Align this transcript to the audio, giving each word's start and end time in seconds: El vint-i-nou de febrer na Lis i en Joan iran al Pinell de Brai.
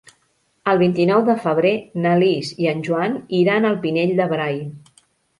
El 0.71 0.79
vint-i-nou 0.83 1.19
de 1.25 1.33
febrer 1.41 1.73
na 2.05 2.13
Lis 2.23 2.49
i 2.63 2.69
en 2.71 2.81
Joan 2.87 3.17
iran 3.41 3.67
al 3.69 3.77
Pinell 3.83 4.15
de 4.21 4.27
Brai. 4.33 4.57